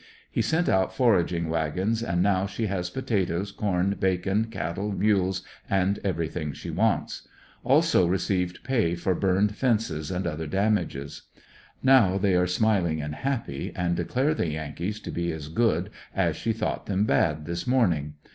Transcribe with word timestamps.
He 0.31 0.41
sent 0.41 0.67
out 0.67 0.95
foraging 0.95 1.47
wagons, 1.47 2.01
and 2.01 2.23
now 2.23 2.47
she 2.47 2.65
has 2.65 2.89
potatoes, 2.89 3.51
corn, 3.51 3.97
bacon, 3.99 4.45
cattle, 4.45 4.91
mules, 4.91 5.43
and 5.69 5.99
everything 6.03 6.53
she 6.53 6.71
wants. 6.71 7.27
Also 7.63 8.07
received 8.07 8.63
pay 8.63 8.95
for 8.95 9.13
burned 9.13 9.55
fences 9.55 10.09
and 10.09 10.25
other 10.25 10.47
damages. 10.47 11.29
Now 11.83 12.17
they 12.17 12.33
are 12.35 12.47
smiling 12.47 12.99
and 12.99 13.13
happy 13.13 13.71
and 13.75 13.95
declare 13.95 14.33
the 14.33 14.47
Yankees 14.49 14.99
to 15.01 15.11
be 15.11 15.31
as 15.31 15.49
good 15.49 15.91
as 16.15 16.35
she 16.35 16.51
thought 16.51 16.87
them 16.87 17.05
bad 17.05 17.45
this 17.45 17.67
morning. 17.67 18.15